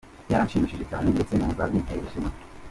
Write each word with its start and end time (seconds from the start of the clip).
Byaranshimishije 0.27 0.83
cyane, 0.89 1.07
ndetse 1.15 1.33
numva 1.35 1.69
binteye 1.71 2.01
ishema. 2.07 2.31